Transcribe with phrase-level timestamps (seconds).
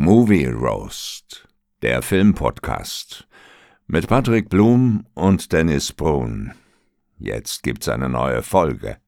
[0.00, 1.48] Movie Roast,
[1.82, 3.26] der Filmpodcast
[3.88, 6.52] mit Patrick Blum und Dennis Brun.
[7.18, 8.98] Jetzt gibt's eine neue Folge.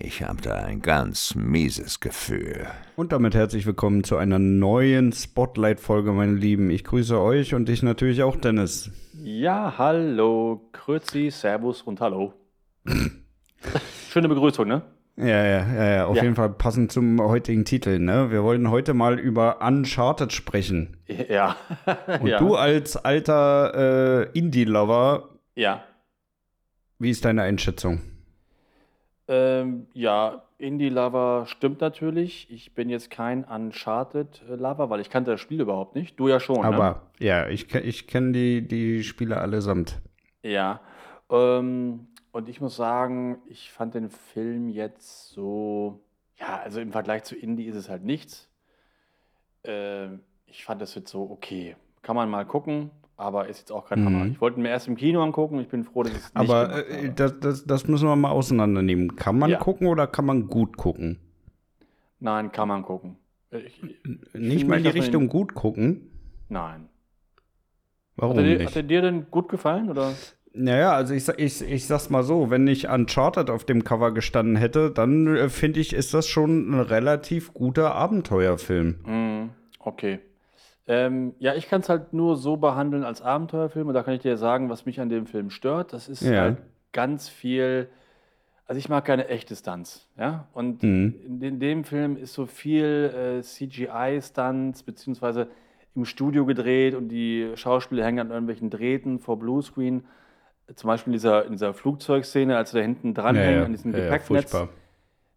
[0.00, 2.68] Ich habe da ein ganz mieses Gefühl.
[2.94, 6.70] Und damit herzlich willkommen zu einer neuen Spotlight-Folge, meine Lieben.
[6.70, 8.92] Ich grüße euch und dich natürlich auch, Dennis.
[9.14, 12.34] Ja, hallo, Grüezi, Servus und Hallo.
[14.10, 14.82] Schöne Begrüßung, ne?
[15.16, 16.06] Ja, ja, ja, ja.
[16.06, 16.22] auf Ja.
[16.22, 17.98] jeden Fall passend zum heutigen Titel.
[17.98, 18.30] Ne?
[18.30, 20.96] Wir wollen heute mal über Uncharted sprechen.
[21.28, 21.56] Ja.
[22.20, 22.38] Und ja.
[22.38, 25.82] du als alter äh, Indie-Lover, Ja.
[26.98, 28.00] wie ist deine Einschätzung?
[29.28, 32.50] Ähm, ja, Indie-Lover stimmt natürlich.
[32.50, 36.18] Ich bin jetzt kein Uncharted-Lover, weil ich kannte das Spiel überhaupt nicht.
[36.18, 36.64] Du ja schon, ne?
[36.64, 40.00] Aber ja, ich, ich kenne die, die Spiele allesamt.
[40.42, 40.80] Ja.
[41.30, 46.00] Ähm, und ich muss sagen, ich fand den Film jetzt so,
[46.36, 48.48] ja, also im Vergleich zu Indie ist es halt nichts.
[49.64, 51.76] Ähm, ich fand das jetzt so okay.
[52.02, 54.04] Kann man mal gucken, aber ist jetzt auch kein Mhm.
[54.06, 54.26] Hammer.
[54.26, 55.60] Ich wollte ihn mir erst im Kino angucken.
[55.60, 58.30] Ich bin froh, dass ich es nicht Aber äh, das, das, das müssen wir mal
[58.30, 59.16] auseinandernehmen.
[59.16, 59.58] Kann man Ja.
[59.58, 61.18] gucken oder kann man gut gucken?
[62.18, 63.16] Nein, kann man gucken.
[63.50, 63.82] Ich,
[64.34, 66.10] Nicht finde mal in die nicht, Richtung gut gucken?
[66.48, 66.88] nein.
[68.16, 68.70] Warum Hat er, dir, nicht?
[68.70, 69.88] hat er dir denn gut gefallen?
[69.90, 70.12] Oder?
[70.52, 74.56] Naja, also ich, ich, ich sag's mal so, wenn nicht Uncharted auf dem Cover gestanden
[74.56, 78.96] hätte, dann äh, finde ich, ist das schon ein relativ guter Abenteuerfilm.
[79.06, 80.18] Mm, okay.
[80.88, 84.22] Ähm, ja, ich kann es halt nur so behandeln als Abenteuerfilm und da kann ich
[84.22, 85.92] dir sagen, was mich an dem Film stört.
[85.92, 86.40] Das ist Ja.
[86.40, 86.58] halt
[86.92, 87.88] ganz viel.
[88.66, 90.48] Also ich mag keine echte Stunts, ja.
[90.52, 91.14] Und Mhm.
[91.24, 95.48] in, in dem Film ist so viel äh, CGI-Stunts beziehungsweise
[95.94, 100.02] im Studio gedreht und die Schauspieler hängen an irgendwelchen Drähten vor Bluescreen.
[100.74, 104.26] Zum Beispiel in dieser, in dieser Flugzeugszene, als sie da hinten dranhängen an diesem Gepäcknetz.
[104.26, 104.68] furchtbar.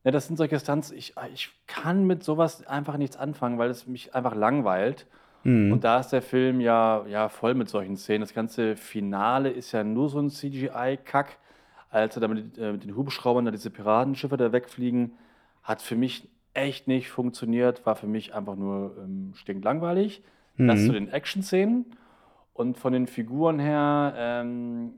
[0.03, 3.87] Ja, das sind solche Stunts, ich, ich kann mit sowas einfach nichts anfangen, weil es
[3.87, 5.07] mich einfach langweilt.
[5.43, 5.71] Mhm.
[5.71, 8.21] Und da ist der Film ja, ja voll mit solchen Szenen.
[8.21, 11.37] Das ganze Finale ist ja nur so ein CGI-Kack.
[11.89, 15.13] Als er da mit, äh, mit den Hubschraubern da diese Piratenschiffe da wegfliegen,
[15.61, 20.21] hat für mich echt nicht funktioniert, war für mich einfach nur ähm, stinklangweilig.
[20.57, 20.85] Das Mhm.
[20.85, 21.85] zu den Action-Szenen.
[22.53, 24.93] Und von den Figuren her ähm,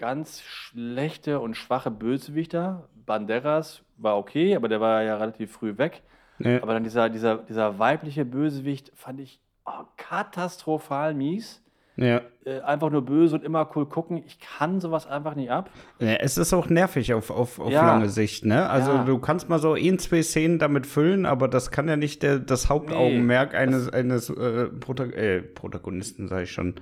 [0.00, 2.88] ganz schlechte und schwache Bösewichter.
[3.04, 6.02] Banderas war okay, aber der war ja relativ früh weg.
[6.38, 6.62] Ja.
[6.62, 11.62] Aber dann dieser, dieser, dieser weibliche Bösewicht fand ich oh, katastrophal mies.
[11.96, 12.22] Ja.
[12.46, 14.22] Äh, einfach nur böse und immer cool gucken.
[14.26, 15.68] Ich kann sowas einfach nicht ab.
[15.98, 17.86] Ja, es ist auch nervig auf, auf, auf Ja.
[17.86, 18.70] lange Sicht, ne?
[18.70, 19.04] Also Ja.
[19.04, 22.38] du kannst mal so ein, zwei Szenen damit füllen, aber das kann ja nicht der,
[22.38, 26.76] das Hauptaugenmerk eines, eines äh, Prota äh, Protagonisten, sage ich schon.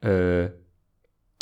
[0.00, 0.48] Äh,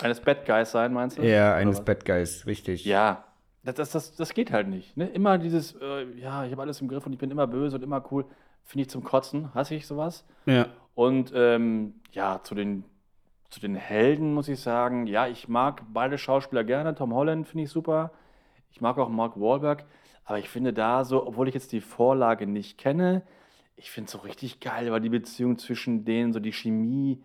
[0.03, 1.23] Eines Bad Guys sein, meinst du?
[1.23, 1.85] Oder eines?
[1.85, 2.85] Bad Guys, richtig.
[2.85, 3.25] Ja,
[3.65, 4.97] das, das, das, das geht halt nicht.
[4.97, 5.07] Ne?
[5.07, 7.83] Immer dieses, äh, ja, ich habe alles im Griff und ich bin immer böse und
[7.83, 8.25] immer cool.
[8.65, 10.25] Finde ich zum Kotzen, hasse ich sowas.
[10.47, 10.67] Ja.
[10.95, 12.85] Und ähm, ja, zu den,
[13.51, 16.95] zu den Helden muss ich sagen, ja, ich mag beide Schauspieler gerne.
[16.95, 18.13] Tom Holland finde ich super.
[18.71, 19.85] Ich mag auch Mark Wahlberg.
[20.25, 23.23] Aber ich finde da so, obwohl ich jetzt die Vorlage nicht kenne,
[23.77, 27.23] ich finde es so richtig geil, weil die Beziehung zwischen denen, so die Chemie,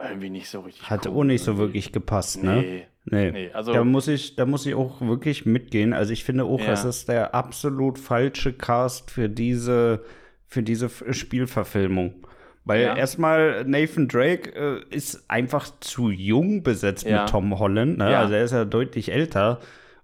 [0.00, 1.66] irgendwie nicht so richtig Hat cool auch nicht so irgendwie.
[1.68, 2.56] wirklich gepasst, ne?
[2.60, 2.86] Nee.
[3.06, 3.30] Nee.
[3.32, 5.92] Nee, also- da muss ich, da muss ich auch wirklich mitgehen.
[5.92, 6.72] Also ich finde auch, Ja.
[6.72, 10.02] es ist der absolut falsche Cast für diese,
[10.46, 12.26] für diese Spielverfilmung.
[12.64, 12.96] Weil Ja.
[12.96, 17.22] erstmal Nathan Drake äh, ist einfach zu jung besetzt Ja.
[17.22, 17.98] mit Tom Holland.
[17.98, 18.16] Ne?
[18.16, 19.60] Also er ist ja deutlich älter.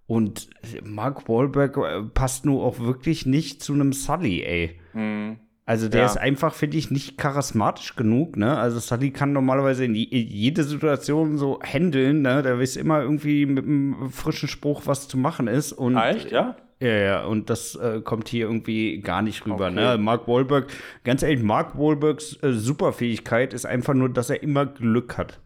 [0.06, 0.50] Und
[0.82, 4.78] Mark Wahlberg äh, passt nur auch wirklich nicht zu einem Sully, ey.
[4.92, 5.38] Hm.
[5.70, 6.06] Also der Ja.
[6.06, 8.58] ist einfach, finde ich, nicht charismatisch genug, ne?
[8.58, 12.42] Also Sully kann normalerweise in, je- in jede Situation so handeln, ne?
[12.42, 15.70] Der weiß immer irgendwie mit einem frischen Spruch, was zu machen ist.
[15.72, 16.56] Und, Ah, echt, ja?
[16.80, 19.74] Ja, ja, und das äh, kommt hier irgendwie gar nicht rüber, Okay.
[19.74, 19.96] ne?
[19.98, 20.66] Mark Wahlberg,
[21.04, 25.38] ganz ehrlich, Mark Wahlbergs äh, Superfähigkeit ist einfach nur, dass er immer Glück hat.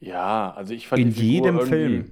[0.00, 2.10] Ja, also ich fand In jedem Film.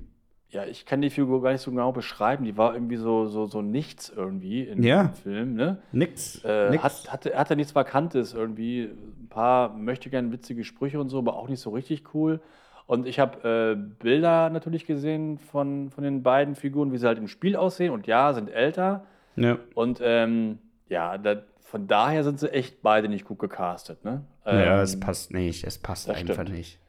[0.51, 2.45] Ja, ich kann die Figur gar nicht so genau beschreiben.
[2.45, 5.05] Die war irgendwie so, so, so nichts irgendwie in Ja.
[5.05, 5.79] dem Film, ne?
[5.93, 6.43] Nix.
[6.45, 6.83] Äh, nix.
[6.83, 8.83] hat, hatte, hatte nichts Markantes irgendwie.
[9.21, 12.41] Ein paar möchte gern witzige Sprüche und so, aber auch nicht so richtig cool.
[12.87, 17.19] Und ich habe äh, Bilder natürlich gesehen von, von den beiden Figuren, wie sie halt
[17.19, 17.93] im Spiel aussehen.
[17.93, 19.05] Und ja, sind älter.
[19.37, 19.57] ja.
[19.75, 20.59] Und ähm,
[20.89, 24.25] ja, da, von daher sind sie echt beide nicht gut gecastet, ne?
[24.45, 25.63] ja, Ähm, es passt nicht.
[25.63, 26.51] Es passt einfach stimmt.
[26.51, 26.81] nicht.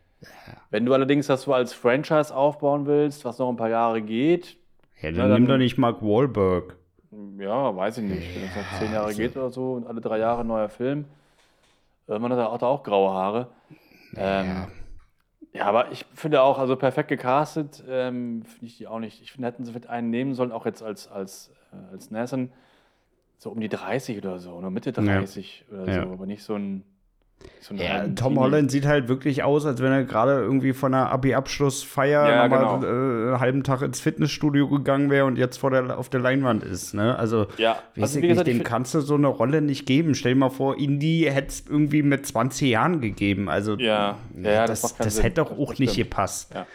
[0.69, 4.57] Wenn du allerdings das so als Franchise aufbauen willst, was noch ein paar Jahre geht,
[5.01, 6.75] Ja, dann dann- nimm doch nicht Mark Wahlberg.
[7.39, 9.99] ja, weiß ich nicht, wenn es noch zehn Jahre also- geht oder so und alle
[10.01, 11.05] drei Jahre ein neuer Film,
[12.07, 13.47] irgendwann hat er auch, auch graue Haare.
[14.15, 14.67] Ähm,
[15.53, 19.21] ja, aber ich finde auch, also perfekt gecastet, ähm, finde ich die auch nicht.
[19.21, 22.51] Ich finde, hätten sie vielleicht einen nehmen sollen, auch jetzt als, als, äh, als Nathan.
[23.37, 26.03] so um die 30 oder so, oder Mitte 30 oder Ja.
[26.05, 26.83] so, aber nicht so ein.
[27.61, 28.39] So Ja, Tom.
[28.39, 32.79] Holland sieht halt wirklich aus, als wenn er gerade irgendwie von einer Abi-Abschlussfeier Ja, nochmal
[32.79, 32.83] genau.
[32.83, 36.63] äh, einen halben Tag ins Fitnessstudio gegangen wäre und jetzt vor der, auf der Leinwand
[36.63, 36.93] ist.
[36.93, 37.17] Ne?
[37.17, 39.85] Also, Ja, weiß also ich nicht, gesagt, ich dem kannst du so eine Rolle nicht
[39.85, 40.15] geben.
[40.15, 43.49] Stell dir mal vor, Indie hätte es irgendwie mit 20 Jahren gegeben.
[43.49, 46.53] Also, Ja, ja, ja, das das, das hätte doch auch nicht gepasst.
[46.53, 46.65] Ja.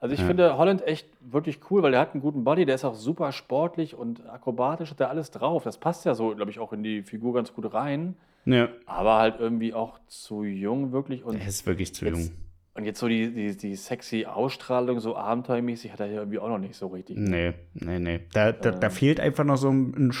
[0.00, 2.84] Also ich finde Holland echt wirklich cool, weil der hat einen guten Body, der ist
[2.84, 5.62] auch super sportlich und akrobatisch, hat er alles drauf.
[5.62, 8.16] Das passt ja so, glaube ich, auch in die Figur ganz gut rein.
[8.44, 11.24] Ja, Aber halt irgendwie auch zu jung wirklich.
[11.24, 12.30] Und, er ist wirklich zu jetzt, jung.
[12.74, 16.48] und jetzt so die, die, die sexy Ausstrahlung, so abenteuermäßig, hat er hier irgendwie auch
[16.48, 17.16] noch nicht so richtig.
[17.18, 18.20] Nee, nee, nee.
[18.32, 18.80] Da, da, Äh.
[18.80, 20.12] da fehlt einfach noch so ein,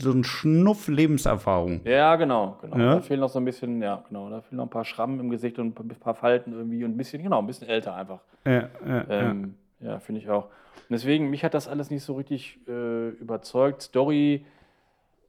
[0.00, 1.82] so ein Schnuff Lebenserfahrung.
[1.84, 2.78] Ja, genau, genau.
[2.78, 2.94] Ja?
[2.96, 4.28] Da fehlen noch so ein bisschen, ja, genau.
[4.28, 6.96] Da fehlen noch ein paar Schrammen im Gesicht und ein paar Falten irgendwie und ein
[6.96, 8.20] bisschen, genau, ein bisschen älter einfach.
[8.44, 10.44] Ja, ja, Ähm, ja, finde ich auch.
[10.44, 13.82] Und deswegen, mich hat das alles nicht so richtig äh, überzeugt.
[13.82, 14.44] Story,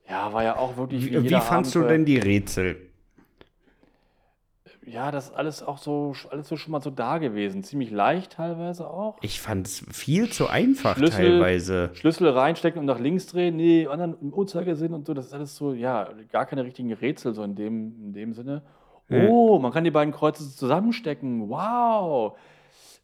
[0.09, 2.77] ja, war ja auch wirklich Wie, wie fandst du Abenteuer- denn die Rätsel?
[4.85, 7.63] Ja, das ist alles auch so, alles so schon mal so da gewesen.
[7.63, 9.17] Ziemlich leicht teilweise auch.
[9.21, 11.91] Ich fand es viel zu einfach Schlüssel- teilweise.
[11.93, 15.13] Schlüssel reinstecken und nach links drehen, nee, anderen im Uhrzeigersinn und so.
[15.13, 18.63] Das ist alles so, ja, gar keine richtigen Rätsel so in dem, in dem Sinne.
[19.11, 21.49] Oh, man kann die beiden Kreuze zusammenstecken.
[21.49, 22.37] Wow.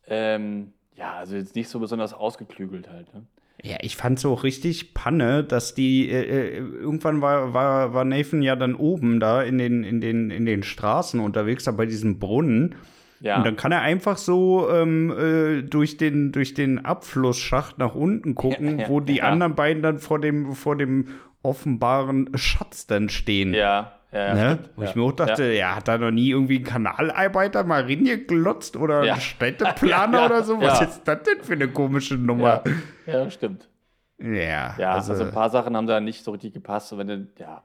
[0.08, 3.12] Ähm, ja, also jetzt nicht so besonders ausgeklügelt halt.
[3.14, 3.24] Ne?
[3.64, 8.06] Ja, ich fand es auch richtig Panne, dass die äh, äh, irgendwann war, war, war
[8.06, 11.86] Nathan ja dann oben da in den, in den, in den Straßen unterwegs, da bei
[11.86, 12.76] diesem Brunnen.
[13.22, 13.38] Ja.
[13.38, 18.36] Und dann kann er einfach so ähm, äh, durch, den, durch den Abflussschacht nach unten
[18.36, 19.24] gucken, Ja, wo die ja.
[19.24, 21.08] anderen beiden dann vor dem, vor dem
[21.42, 23.54] offenbaren Schatz dann stehen.
[23.54, 24.60] ja, ja, ja, Ne?
[24.76, 24.90] Wo ja.
[24.90, 25.76] ich mir auch dachte, ja.
[25.76, 29.16] hat da noch nie irgendwie ein Kanalarbeiter mal reingeglotzt oder Ja.
[29.16, 30.60] ein Städteplaner Ja, oder so?
[30.62, 30.86] Was ja.
[30.86, 32.64] ist das denn für eine komische Nummer?
[33.06, 33.70] Ja, ja, stimmt.
[34.18, 36.94] Ja, Ja, also, ein paar Sachen haben da nicht so richtig gepasst.
[36.94, 37.64] Und wenn du, ja,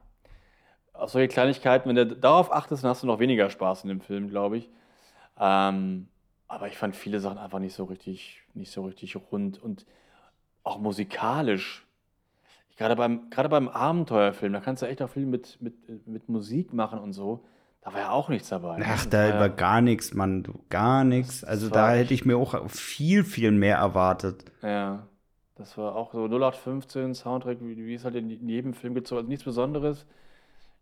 [0.93, 4.01] auf solche Kleinigkeiten, wenn du darauf achtest, dann hast du noch weniger Spaß in dem
[4.01, 4.69] Film, glaube ich.
[5.39, 6.07] Ähm,
[6.47, 9.85] aber ich fand viele Sachen einfach nicht so richtig, nicht so richtig rund und
[10.63, 11.87] auch musikalisch.
[12.81, 16.73] Gerade beim, gerade beim Abenteuerfilm, da kannst du echt auch viel mit, mit, mit Musik
[16.73, 17.45] machen und so.
[17.83, 18.81] Da war ja auch nichts dabei.
[18.83, 21.43] Ach, da war war gar nichts, Mann, du, gar nichts.
[21.43, 24.45] Also da hätte ich mir auch viel, viel mehr erwartet.
[24.63, 25.05] ja,
[25.53, 29.29] das war auch so 0815 Soundtrack, wie, wie es halt in, jedem Film so also
[29.29, 30.07] nichts Besonderes.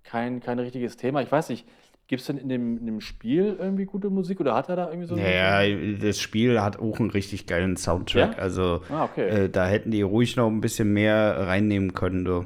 [0.04, 1.22] Kein, kein richtiges Thema.
[1.22, 1.68] Ich weiß nicht,
[2.10, 4.90] gibt es denn in dem, in dem Spiel irgendwie gute Musik oder hat er da
[4.90, 5.62] irgendwie so Ja,
[6.02, 8.36] das Spiel hat auch einen richtig geilen Soundtrack.
[8.36, 8.42] Ja?
[8.44, 9.46] Also Ah, okay.
[9.46, 12.46] äh, da hätten die ruhig noch ein bisschen mehr reinnehmen können, du.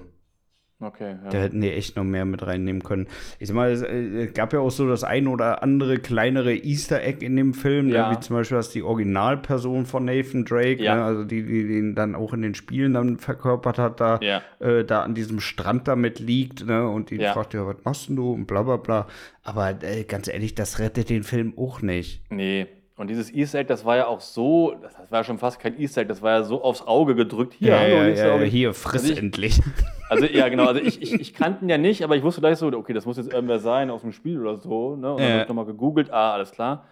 [0.84, 1.44] Okay, Da ja.
[1.44, 3.08] hätten die echt noch mehr mit reinnehmen können.
[3.40, 7.02] Ich sag mal, es äh, gab ja auch so das ein oder andere kleinere Easter
[7.04, 8.10] Egg in dem Film, Ja.
[8.10, 8.16] ne?
[8.16, 10.96] wie zum Beispiel, dass die Originalperson von Nathan Drake, Ja.
[10.96, 11.04] ne?
[11.04, 14.42] also die, die den dann auch in den Spielen dann verkörpert hat, da, Ja.
[14.60, 16.88] äh, da an diesem Strand damit liegt ne?
[16.88, 17.34] und die Ja.
[17.34, 19.08] fragt ja, was machst du und bla bla bla.
[19.44, 22.22] Aber äh, ganz ehrlich, das rettet den Film auch nicht.
[22.32, 22.68] Nee.
[22.96, 26.06] Und dieses Egg, das war ja auch so, das war ja schon fast kein Egg,
[26.08, 27.56] das war ja so aufs Auge gedrückt.
[27.56, 28.46] Hier, hallo, ja, ja, Auge.
[28.46, 29.62] hier, friss Also ich- endlich.
[30.10, 30.66] Also ja, genau.
[30.68, 33.08] Also ich, ich, ich kannte ihn ja nicht, aber ich wusste gleich so, okay, das
[33.08, 34.96] muss jetzt irgendwer sein aus dem Spiel oder so.
[34.96, 35.12] Ne?
[35.12, 35.34] Und dann Ja.
[35.34, 36.86] habe ich nochmal gegoogelt, ah, alles klar.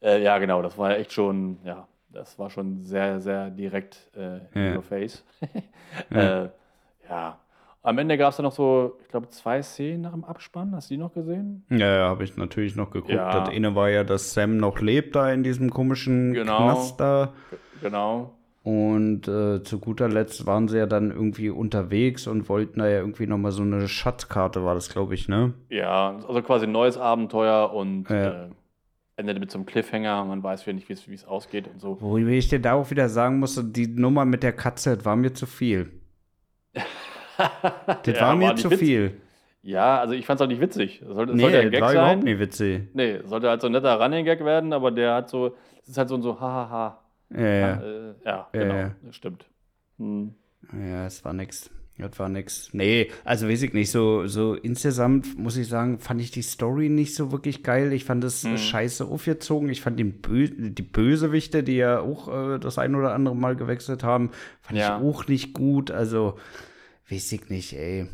[0.00, 4.08] Äh, ja, genau, das war ja echt schon, ja, das war schon sehr, sehr direkt
[4.16, 4.76] äh, in Ja.
[4.76, 5.24] your face.
[6.14, 6.44] ja.
[6.44, 6.48] Äh,
[7.08, 7.38] ja.
[7.82, 10.74] Am Ende gab es dann noch so, ich glaube, zwei Szenen nach dem Abspann.
[10.74, 11.64] Hast du die noch gesehen?
[11.70, 13.12] Ja, ja, habe ich natürlich noch geguckt.
[13.14, 13.40] Ja.
[13.40, 16.58] Das eine war ja, dass Sam noch lebt da in diesem komischen Genau.
[16.58, 17.32] Knast da.
[17.80, 18.34] Genau.
[18.62, 22.98] Und äh, zu guter Letzt waren sie ja dann irgendwie unterwegs und wollten da ja
[22.98, 25.54] irgendwie nochmal so eine Schatzkarte, war das, glaube ich, ne?
[25.70, 28.44] Ja, also quasi ein neues Abenteuer und Ja.
[28.44, 28.48] äh,
[29.16, 30.26] endet mit so einem Cliffhanger.
[30.26, 31.96] Man weiß ja nicht, wie es- wie es ausgeht und so.
[32.02, 35.16] Wo ich dir da auch wieder sagen musste, die Nummer mit der Katze, das war
[35.16, 35.90] mir zu viel.
[38.04, 39.12] Das Ja, war mir nicht zu viel.
[39.62, 41.00] Ja, also ich fand es auch nicht witzig.
[41.04, 41.96] Das sollte, Nee, sollte ein Gag war sein.
[41.98, 42.82] überhaupt nicht witzig.
[42.94, 46.08] Nee, sollte halt so ein netter Running-Gag werden, aber der hat so, es ist halt
[46.08, 46.98] so ein so, hahaha.
[47.34, 47.80] Ja, ja.
[47.82, 48.90] Äh, ja, genau, ja.
[49.04, 49.44] das stimmt.
[49.98, 50.34] Hm.
[50.72, 51.70] Ja, es war nix.
[51.98, 52.70] Das war nix.
[52.72, 53.90] Nee, also weiß ich nicht.
[53.90, 57.92] So, so insgesamt muss ich sagen, fand ich die Story nicht so wirklich geil.
[57.92, 58.56] Ich fand es Mhm.
[58.56, 59.68] scheiße aufgezogen.
[59.68, 63.54] Ich fand den Bö die Bösewichte, die ja auch äh, das ein oder andere Mal
[63.54, 64.30] gewechselt haben,
[64.62, 64.96] fand Ja.
[64.96, 65.90] ich auch nicht gut.
[65.90, 66.38] Also,
[67.10, 68.06] weiß ich nicht, ey.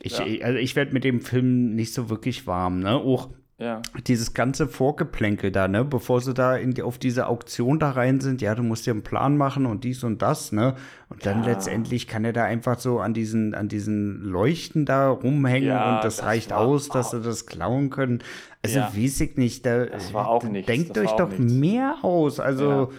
[0.00, 0.44] Ich, Ja.
[0.44, 2.96] also ich werde mit dem Film nicht so wirklich warm, ne?
[2.96, 7.78] Auch Ja, dieses ganze Vorgeplänkel da, ne, bevor sie da in die, auf diese Auktion
[7.78, 10.74] da rein sind, ja, du musst dir einen Plan machen und dies und das, ne?
[11.08, 11.50] Und dann Ja.
[11.50, 16.04] letztendlich kann er da einfach so an diesen, an diesen Leuchten da rumhängen Ja, und
[16.04, 18.24] das, das reicht aus, dass sie das klauen können.
[18.64, 18.92] Also Ja.
[18.96, 21.52] weiß ich nicht, da, Das war auch nichts, denkt euch doch nichts.
[21.52, 22.40] mehr aus.
[22.40, 22.90] Also.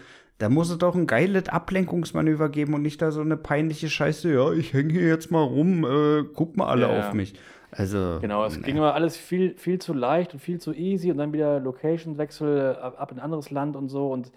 [0.43, 4.33] Da muss es doch ein geiles Ablenkungsmanöver geben und nicht da so eine peinliche Scheiße,
[4.33, 7.07] ja, ich hänge hier jetzt mal rum, äh, guck mal alle Ja, ja.
[7.07, 7.33] auf mich.
[7.71, 8.17] Also.
[8.19, 8.63] Genau, es nee.
[8.63, 12.75] ging immer alles viel, viel zu leicht und viel zu easy und dann wieder Location-Wechsel
[12.75, 14.11] ab, ab in ein anderes Land und so.
[14.11, 14.27] Und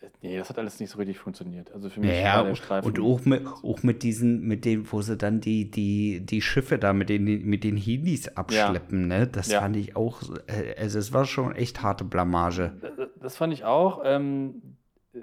[0.00, 1.70] äh, nee, das hat alles nicht so richtig funktioniert.
[1.72, 2.88] Also für mich Ja, war der und, Streifen.
[2.88, 6.78] und auch mit, auch mit diesen, mit den, wo sie dann die, die, die Schiffe
[6.78, 9.26] da mit den, mit den Helis abschleppen, ne?
[9.26, 9.60] Das Ja.
[9.60, 12.72] fand ich auch, äh, also es war schon echt harte Blamage.
[12.80, 14.00] Das- Das fand ich auch.
[14.06, 14.62] Ähm,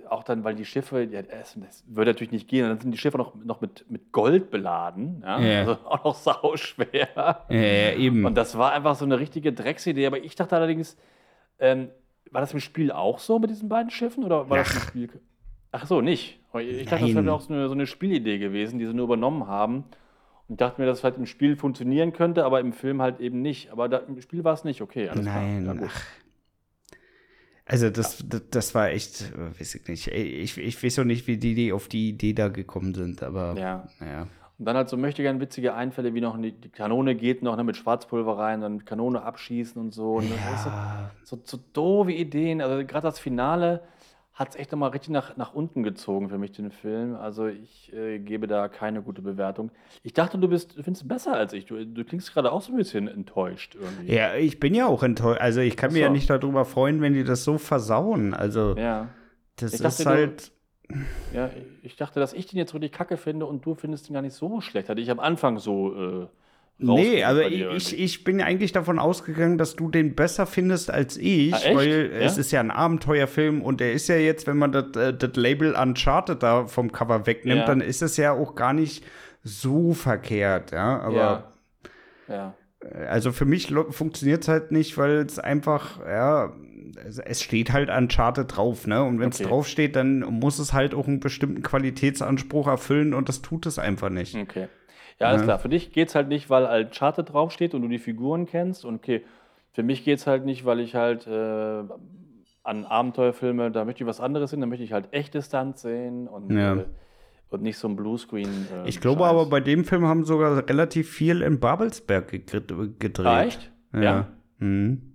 [0.10, 2.68] auch dann, weil die Schiffe, ja, das, das würde natürlich nicht gehen.
[2.68, 5.22] Dann sind die Schiffe noch, noch mit, mit Gold beladen.
[5.24, 5.40] Ja?
[5.40, 5.60] Ja.
[5.60, 7.46] Also auch noch sauschwer.
[7.50, 8.26] Ja, eben.
[8.26, 10.06] Und das war einfach so eine richtige Drecksidee.
[10.06, 10.98] Aber ich dachte allerdings,
[11.60, 11.90] ähm,
[12.32, 14.24] war das im Spiel auch so mit diesen beiden Schiffen?
[14.24, 14.88] Oder war das im Ach.
[14.88, 15.10] Spiel?
[15.72, 16.40] Ach so, nicht.
[16.54, 17.26] Ich dachte, das Nein.
[17.26, 19.86] wäre auch so eine, so eine Spielidee gewesen, die sie nur übernommen haben.
[20.48, 23.20] Und ich dachte mir, dass es halt im Spiel funktionieren könnte, aber im Film halt
[23.20, 23.72] eben nicht.
[23.72, 24.82] Aber da, im Spiel war es nicht.
[24.82, 25.76] Okay, alles Nein, klar.
[25.76, 26.02] Ja, ach.
[27.68, 30.08] Also das, das, das war echt, äh, weiß ich nicht.
[30.08, 33.56] Ich, ich weiß auch nicht, wie die, die auf die Idee da gekommen sind, aber
[33.58, 33.88] Ja.
[34.00, 34.28] naja.
[34.60, 37.64] Und dann halt so möchte gern witzige Einfälle, wie noch die, Kanone geht noch ne,
[37.64, 40.16] mit Schwarzpulver rein, dann Kanone abschießen und so.
[40.16, 42.62] Und ist Ja, so, so, so doofe Ideen.
[42.62, 43.82] Also gerade das Finale
[44.40, 47.16] hat es echt nochmal richtig nach, nach unten gezogen für mich, den Film.
[47.16, 49.72] Also ich äh, gebe da keine gute Bewertung.
[50.04, 51.66] Ich dachte, du bist, du findest es besser als ich.
[51.66, 54.14] Du, du klingst gerade auch so ein bisschen enttäuscht irgendwie.
[54.14, 55.42] ja, ich bin ja auch enttäuscht.
[55.42, 56.14] Also ich kann Ach mich ja so.
[56.14, 58.36] nicht darüber freuen, wenn die das so versauen.
[58.36, 59.10] Also Ja.
[59.56, 60.52] das Ich ist dachte, du- halt.
[61.34, 61.50] ja,
[61.82, 64.36] ich dachte, dass ich den jetzt richtig kacke finde und du findest ihn gar nicht
[64.36, 64.88] so schlecht.
[64.90, 65.96] Hatte ich am Anfang so.
[66.24, 66.28] Äh,
[66.80, 71.18] Nee, aber dir ich, ich bin eigentlich davon ausgegangen, dass du den besser findest als
[71.18, 72.20] ich, Ah, weil Ja?
[72.20, 75.36] es ist ja ein Abenteuerfilm und der ist ja jetzt, wenn man das, äh, das
[75.36, 77.66] Label Uncharted da vom Cover wegnimmt, Ja.
[77.66, 79.04] dann ist es ja auch gar nicht
[79.44, 81.00] so verkehrt, ja.
[81.00, 81.52] Aber
[82.28, 82.54] ja.
[83.10, 86.54] also für mich funktioniert es halt nicht, weil es einfach, ja,
[87.04, 89.04] also es steht halt Uncharted drauf, ne?
[89.04, 89.50] Und wenn es Okay.
[89.50, 94.10] draufsteht, dann muss es halt auch einen bestimmten Qualitätsanspruch erfüllen und das tut es einfach
[94.10, 94.36] nicht.
[94.36, 94.68] Okay.
[95.20, 95.46] Ja, alles Ja.
[95.46, 95.60] klar.
[95.60, 98.86] Für dich geht es halt nicht, weil Uncharted draufsteht und du die Figuren kennst.
[98.86, 99.24] Und okay,
[99.74, 101.84] für mich geht es halt nicht, weil ich halt äh,
[102.64, 106.28] an Abenteuerfilme, da möchte ich was anderes sehen, da möchte ich halt echte Stunts sehen
[106.28, 106.76] und, Ja.
[106.76, 106.86] äh,
[107.50, 108.68] und nicht so ein Bluescreen.
[108.86, 109.30] Äh, Ich glaube Scheiß.
[109.30, 112.30] aber, bei dem Film haben sogar relativ viel in Babelsberg
[113.00, 113.20] gedreht.
[113.26, 113.72] Ah, echt?
[113.94, 114.02] Ja.
[114.02, 114.28] Ja.
[114.60, 115.14] Mhm.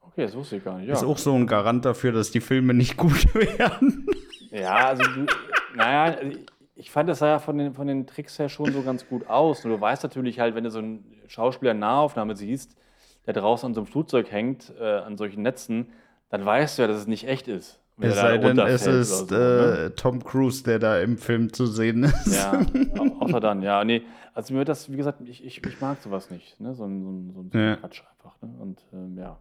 [0.00, 0.86] Okay, das wusste ich gar nicht.
[0.88, 4.06] Ja, Ist auch so ein Garant dafür, dass die Filme nicht gut werden.
[4.50, 5.26] ja also du,
[5.76, 6.16] naja,
[6.84, 9.26] ich- fand das sah ja von den, von den Tricks her schon so ganz gut
[9.26, 9.64] aus.
[9.64, 12.76] Nur du weißt natürlich halt, wenn du so einen Schauspieler in Nahaufnahme siehst,
[13.26, 15.88] der draußen an so einem Flugzeug hängt, äh, an solchen Netzen,
[16.30, 17.80] dann weißt du ja, dass es nicht echt ist.
[18.00, 19.84] Es sei denn, es ist so, ne?
[19.86, 22.26] äh, Tom Cruise, der da im Film zu sehen ist.
[22.34, 22.60] Ja,
[22.98, 24.02] au- außer dann, ja, nee.
[24.34, 26.74] Also mir wird das, wie gesagt, ich, ich, ich mag sowas nicht, ne?
[26.74, 27.76] So ein, so ein, so ein, so ein Ja.
[27.76, 28.50] Quatsch einfach, ne?
[28.60, 29.38] Und ähm, ja.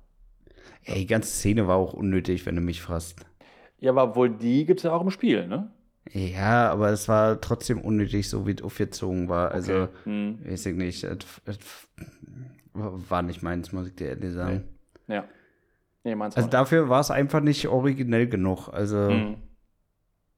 [0.86, 3.26] Ey, die ganze Szene war auch unnötig, wenn du mich fragst.
[3.80, 5.72] Ja, aber wohl die gibt es ja auch im Spiel, ne?
[6.14, 9.52] Ja, aber es war trotzdem unnötig, so wie es aufgezogen war.
[9.52, 11.04] Also, Hm, weiß ich nicht.
[11.04, 11.58] Es, es
[12.74, 14.64] war nicht meins, muss ich dir ehrlich sagen.
[15.08, 15.26] ja.
[16.06, 18.68] Nee, meinst du Also dafür war es einfach nicht originell genug.
[18.68, 19.36] Also, hm.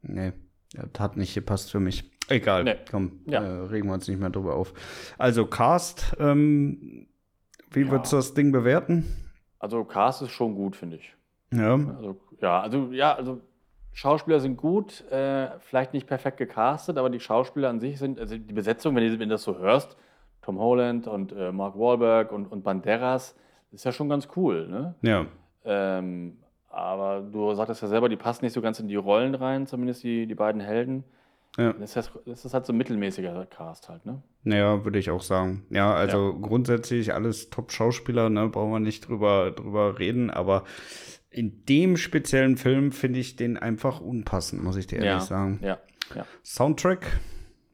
[0.03, 0.31] nee,
[0.73, 2.09] das hat nicht gepasst für mich.
[2.29, 2.75] Egal, Nee.
[2.89, 3.41] komm, Ja.
[3.43, 4.73] äh, regen wir uns nicht mehr drüber auf.
[5.17, 7.07] Also, Cast, ähm,
[7.71, 7.91] wie Ja.
[7.91, 9.05] würdest du das Ding bewerten?
[9.59, 11.13] Also Cast ist schon gut, finde ich.
[11.51, 13.41] Ja, Also, ja, also, ja, also
[13.95, 18.37] Schauspieler sind gut, äh, vielleicht nicht perfekt gecastet, aber die Schauspieler an sich sind, also
[18.37, 19.95] die Besetzung, wenn du, wenn du das so hörst,
[20.41, 23.35] Tom Holland und äh, Mark Wahlberg und, und Banderas,
[23.71, 24.95] ist ja schon ganz cool, ne?
[25.01, 25.25] ja.
[25.63, 26.37] Ähm,
[26.67, 30.03] aber du sagtest ja selber, die passen nicht so ganz in die Rollen rein, zumindest
[30.03, 31.05] die, die beiden Helden.
[31.57, 31.71] Ja.
[31.71, 34.21] Das ist, das ist halt so ein mittelmäßiger Cast halt, ne?
[34.43, 35.65] Naja, würde ich auch sagen.
[35.69, 40.65] Ja, also grundsätzlich alles Top-Schauspieler, ne, brauchen wir nicht drüber, drüber reden, aber
[41.35, 45.59] in dem speziellen Film finde ich den einfach unpassend, muss ich dir ehrlich ja, sagen.
[45.61, 45.79] Ja,
[46.15, 46.25] ja.
[46.43, 47.05] Soundtrack,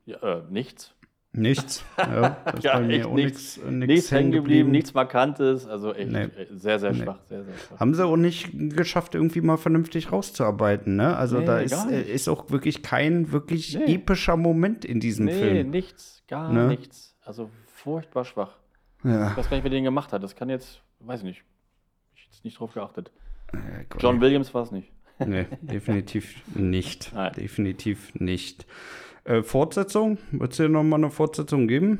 [0.06, 0.94] ja äh, nichts.
[1.32, 1.86] nichts.
[1.98, 3.60] Ja, Ja, echt nichts.
[3.64, 6.24] Nichts hängen geblieben, nichts Markantes, also echt Nee.
[6.24, 7.04] äh, sehr, sehr Nee.
[7.04, 7.80] schwach, sehr, sehr schwach.
[7.80, 11.16] Haben sie auch nicht geschafft, irgendwie mal vernünftig rauszuarbeiten, ne?
[11.16, 13.96] Also Nee, da ist, äh, ist auch wirklich kein wirklich Nee.
[13.96, 15.70] epischer Moment in diesem Nee, Film.
[15.70, 16.68] nichts, gar Ne?
[16.68, 17.16] nichts.
[17.24, 18.58] Also furchtbar schwach.
[19.04, 19.32] Ja.
[19.32, 20.24] Ich weiß gar nicht, wer den gemacht hat.
[20.24, 21.44] Das kann jetzt, weiß ich nicht.
[22.16, 23.12] Ich jetzt nicht drauf geachtet.
[23.54, 23.86] Äh.
[24.00, 24.92] John Williams war es nicht.
[25.20, 27.12] Nee, definitiv nicht.
[27.14, 27.32] Nein.
[27.34, 28.66] Definitiv nicht.
[29.24, 30.18] Äh, Fortsetzung?
[30.32, 32.00] Wird es hier nochmal eine Fortsetzung geben?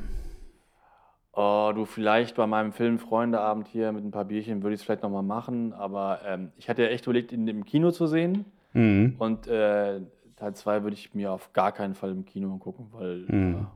[1.34, 4.84] Oh, du, vielleicht bei meinem Film Freundeabend hier mit ein paar Bierchen würde ich es
[4.84, 8.44] vielleicht nochmal machen, aber ähm, ich hatte ja echt überlegt, ihn im Kino zu sehen.
[8.74, 9.14] Mhm.
[9.18, 10.00] Und äh,
[10.36, 13.52] Teil 2 würde ich mir auf gar keinen Fall im Kino angucken, weil Mhm.
[13.54, 13.72] da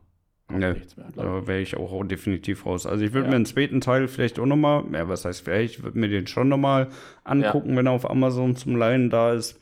[0.49, 1.07] nichts mehr.
[1.09, 1.15] ich.
[1.17, 2.87] da wäre ich auch definitiv raus.
[2.87, 3.31] Also ich würde Ja.
[3.33, 6.27] mir den zweiten Teil vielleicht auch nochmal, ja, was heißt vielleicht, ich würde mir den
[6.27, 6.89] schon nochmal
[7.25, 9.59] angucken, wenn er auf Amazon zum Leihen da ist.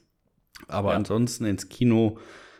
[0.68, 0.96] Aber Ja.
[0.96, 2.18] ansonsten ins Kino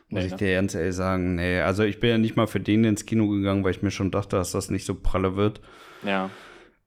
[0.09, 0.39] muss Nee, ich ne?
[0.39, 1.61] dir ganz ehrlich sagen, nee.
[1.61, 4.11] Also ich bin ja nicht mal für den ins Kino gegangen, weil ich mir schon
[4.11, 5.61] dachte, dass das nicht so pralle wird.
[6.05, 6.31] Ja.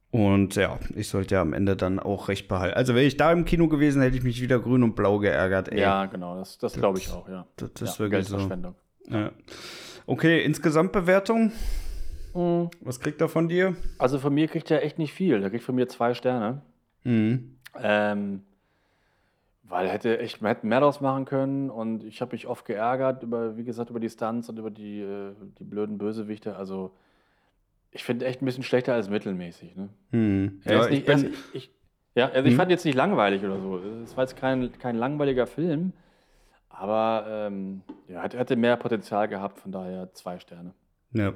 [0.10, 2.76] Und ja, ich sollte ja am Ende dann auch recht behalten.
[2.78, 5.70] Also wäre ich da im Kino gewesen, hätte ich mich wieder grün und blau geärgert.
[5.70, 5.82] Ey.
[5.82, 7.46] Ja, genau, das, das glaube ich auch, ja.
[7.58, 8.38] Das, das ist ja, wirklich so.
[9.10, 9.32] Ja.
[10.06, 11.52] Okay, insgesamt Bewertung.
[12.34, 12.70] Mhm.
[12.82, 13.76] Was kriegt er von dir?
[13.98, 15.40] Also von mir kriegt er echt nicht viel.
[15.42, 16.62] Der kriegt von mir zwei Sterne.
[17.04, 17.58] Mhm.
[17.80, 18.42] Ähm,
[19.64, 23.24] weil hätte echt, man hätte mehr draus machen können und ich habe mich oft geärgert
[23.24, 26.56] über, wie gesagt, über die Stunts und über die, äh, die blöden Bösewichte.
[26.56, 26.92] Also
[27.92, 29.76] ich finde echt ein bisschen schlechter als mittelmäßig.
[29.76, 29.90] Ne?
[30.64, 31.72] Er Ja, ich nicht, er bin, ist, ich,
[32.16, 32.58] ja, also ich Hm.
[32.58, 33.80] fand jetzt nicht langweilig oder so.
[34.04, 35.92] Es war jetzt kein, kein langweiliger Film,
[36.78, 40.74] aber ähm, ja, hätte, mehr Potenzial gehabt, von daher zwei Sterne.
[41.14, 41.34] ja.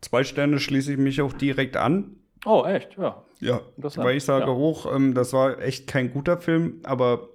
[0.00, 2.14] Zwei Sterne schließe ich mich auch direkt an.
[2.46, 2.96] Oh, echt?
[2.96, 3.24] Ja.
[3.40, 4.54] Ja, weil ich sage ja.
[4.54, 7.30] hoch, ähm, das war echt kein guter Film, aber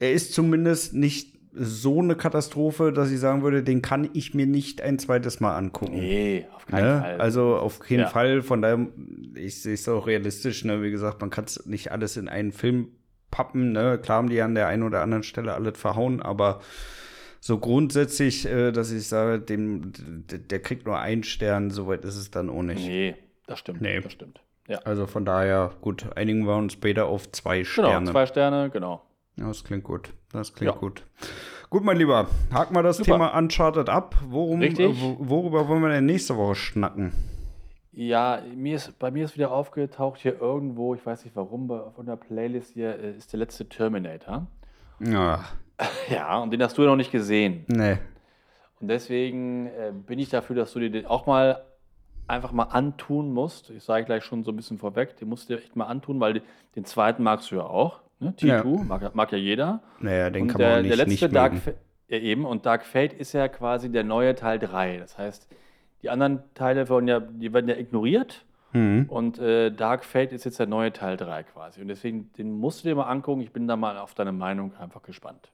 [0.00, 4.46] er ist zumindest nicht so eine Katastrophe, dass ich sagen würde, den kann ich mir
[4.46, 5.98] nicht ein zweites Mal angucken.
[6.00, 7.00] Nee, auf keinen Ne?
[7.00, 7.20] Fall.
[7.20, 8.08] Also auf keinen Ja.
[8.08, 8.86] Fall, von daher,
[9.34, 10.82] ich sehe es auch realistisch, ne?
[10.82, 12.88] wie gesagt, man kann es nicht alles in einen Film
[13.30, 13.98] pappen, ne?
[14.02, 16.60] klar haben die an der einen oder anderen Stelle alles verhauen, aber
[17.40, 22.30] so grundsätzlich, äh, dass ich sage, dem, der kriegt nur einen Stern, soweit ist es
[22.30, 22.84] dann auch nicht.
[22.86, 23.14] nee,
[23.46, 23.80] das stimmt.
[23.80, 24.00] Nee.
[24.00, 24.40] Das stimmt.
[24.66, 24.78] Ja.
[24.80, 28.10] Also von daher, gut, einigen wir uns später auf zwei Genau, Sterne.
[28.10, 29.02] zwei Sterne, genau.
[29.36, 30.12] Ja, das klingt gut.
[30.32, 30.78] Das klingt Ja.
[30.78, 31.04] gut.
[31.70, 33.12] Gut, mein Lieber, haken wir das Super.
[33.12, 34.16] Thema Uncharted ab.
[34.28, 37.12] Worum, äh, wo- worüber wollen wir denn nächste Woche schnacken?
[38.00, 41.80] Ja, mir ist, bei mir ist wieder aufgetaucht hier irgendwo, ich weiß nicht warum, bei-
[41.80, 44.46] auf einer Playlist hier äh, ist der letzte Terminator.
[45.00, 45.40] Ja,
[46.08, 47.64] Ja, und den hast du ja noch nicht gesehen.
[47.66, 47.98] nee.
[48.80, 51.64] Und deswegen äh, bin ich dafür, dass du dir den auch mal
[52.28, 53.70] einfach mal antun musst.
[53.70, 56.20] Ich sage gleich schon so ein bisschen vorweg, den musst du dir echt mal antun,
[56.20, 56.42] weil
[56.76, 57.98] den zweiten magst du ja auch.
[58.20, 58.32] Ne?
[58.38, 58.84] T2 Ja.
[58.84, 59.82] mag, ja- mag ja jeder.
[59.98, 61.62] Naja, den und kann der, man auch nicht, der letzte nicht Dark mögen.
[61.64, 61.72] Fa-
[62.10, 64.98] ja, eben und Dark Fate ist ja quasi der neue Teil 3.
[64.98, 65.48] Das heißt,
[66.02, 69.06] die anderen Teile werden ja, die werden ja ignoriert Mhm.
[69.08, 71.80] und äh, Dark Fate ist jetzt der neue Teil 3 quasi.
[71.80, 73.40] Und deswegen, den musst du dir mal angucken.
[73.40, 75.50] Ich bin da mal auf deine Meinung einfach gespannt.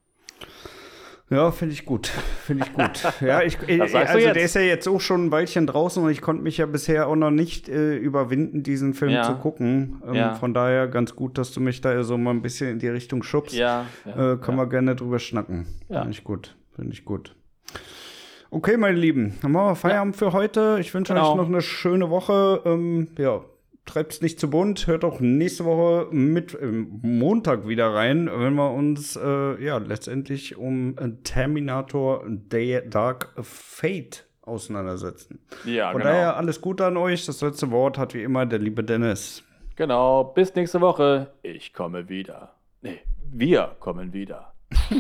[1.30, 2.08] Ja, finde ich gut.
[2.08, 3.02] Finde ich gut.
[3.20, 6.20] ja, ich, äh, also der ist ja jetzt auch schon ein Weilchen draußen und ich
[6.20, 9.22] konnte mich ja bisher auch noch nicht äh, überwinden, diesen Film Ja.
[9.22, 10.02] zu gucken.
[10.06, 10.34] Ähm, Ja.
[10.34, 13.22] Von daher ganz gut, dass du mich da so mal ein bisschen in die Richtung
[13.22, 13.54] schubst.
[13.54, 15.66] Ja, ja, Äh, können wir gerne drüber schnacken.
[15.88, 16.00] Ja.
[16.00, 16.56] Finde ich gut.
[16.76, 17.34] Finde ich gut.
[18.54, 20.76] Okay, meine Lieben, dann machen wir Feierabend für heute.
[20.80, 21.32] Ich wünsche Genau.
[21.32, 22.62] euch noch eine schöne Woche.
[22.64, 23.40] Ähm, ja,
[23.84, 24.86] treibt's nicht zu bunt.
[24.86, 30.56] Hört auch nächste Woche mit ähm, Montag wieder rein, wenn wir uns äh, ja letztendlich
[30.56, 35.40] um Terminator Day Dark Fate auseinandersetzen.
[35.64, 36.12] Ja, Von genau.
[36.12, 37.26] daher alles Gute an euch.
[37.26, 39.42] Das letzte Wort hat wie immer der liebe Dennis.
[39.74, 41.32] Genau, bis nächste Woche.
[41.42, 42.54] Ich komme wieder.
[42.82, 43.00] Nee,
[43.32, 44.54] wir kommen wieder.